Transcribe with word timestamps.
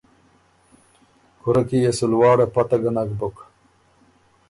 کُورۀ 1.39 1.61
کی 1.67 1.77
يې 1.83 1.91
سو 1.97 2.05
لواړه 2.13 2.45
پته 2.53 2.77
ګۀ 2.83 2.91
نک 2.95 3.09
بُک۔ 3.19 3.37